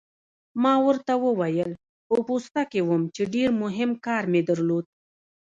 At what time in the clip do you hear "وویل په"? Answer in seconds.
1.25-2.15